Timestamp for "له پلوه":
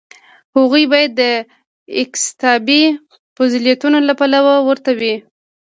4.07-4.53